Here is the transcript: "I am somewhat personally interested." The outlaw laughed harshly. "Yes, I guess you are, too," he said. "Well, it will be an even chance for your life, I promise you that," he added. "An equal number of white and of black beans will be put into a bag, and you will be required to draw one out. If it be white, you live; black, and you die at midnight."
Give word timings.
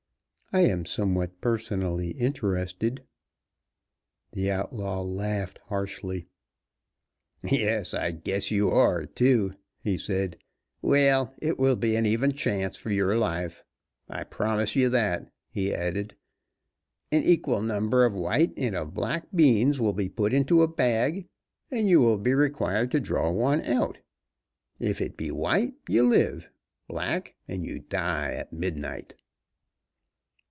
"I 0.53 0.65
am 0.65 0.83
somewhat 0.85 1.39
personally 1.39 2.09
interested." 2.09 3.05
The 4.33 4.51
outlaw 4.51 5.01
laughed 5.01 5.59
harshly. 5.67 6.27
"Yes, 7.41 7.93
I 7.93 8.11
guess 8.11 8.51
you 8.51 8.69
are, 8.69 9.05
too," 9.05 9.55
he 9.79 9.95
said. 9.95 10.35
"Well, 10.81 11.33
it 11.37 11.57
will 11.57 11.77
be 11.77 11.95
an 11.95 12.05
even 12.05 12.33
chance 12.33 12.75
for 12.75 12.89
your 12.91 13.17
life, 13.17 13.63
I 14.09 14.25
promise 14.25 14.75
you 14.75 14.89
that," 14.89 15.31
he 15.49 15.73
added. 15.73 16.17
"An 17.13 17.23
equal 17.23 17.61
number 17.61 18.03
of 18.03 18.13
white 18.13 18.51
and 18.57 18.75
of 18.75 18.93
black 18.93 19.29
beans 19.33 19.79
will 19.79 19.93
be 19.93 20.09
put 20.09 20.33
into 20.33 20.63
a 20.63 20.67
bag, 20.67 21.29
and 21.71 21.87
you 21.87 22.01
will 22.01 22.17
be 22.17 22.33
required 22.33 22.91
to 22.91 22.99
draw 22.99 23.31
one 23.31 23.61
out. 23.61 23.99
If 24.81 24.99
it 24.99 25.15
be 25.15 25.31
white, 25.31 25.75
you 25.87 26.03
live; 26.05 26.49
black, 26.89 27.35
and 27.47 27.65
you 27.65 27.79
die 27.79 28.31
at 28.33 28.51
midnight." 28.51 29.13